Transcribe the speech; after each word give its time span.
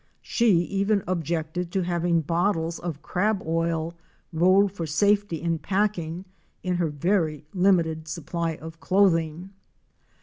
She 0.23 0.53
even 0.63 1.03
objected 1.07 1.71
to 1.73 1.83
having 1.83 2.21
bottles 2.21 2.79
of 2.79 3.03
crab 3.03 3.43
oil 3.45 3.93
rolled 4.33 4.71
for 4.71 4.87
safety 4.87 5.39
in 5.39 5.59
packing, 5.59 6.25
in 6.63 6.77
her 6.77 6.89
very 6.89 7.45
hmited 7.53 8.07
supply 8.07 8.55
of 8.55 8.79
clothing. 8.79 9.51